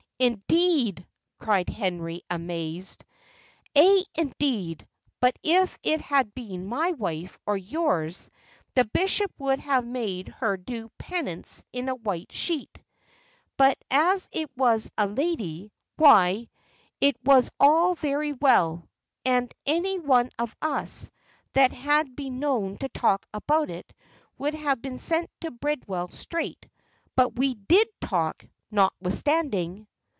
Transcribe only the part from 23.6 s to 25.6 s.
it, would have been sent to